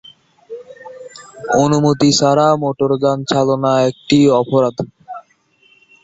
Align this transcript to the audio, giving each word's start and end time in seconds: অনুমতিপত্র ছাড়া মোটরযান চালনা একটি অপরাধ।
অনুমতিপত্র 1.55 2.17
ছাড়া 2.19 2.47
মোটরযান 2.61 3.17
চালনা 3.31 3.71
একটি 3.89 4.17
অপরাধ। 4.41 4.75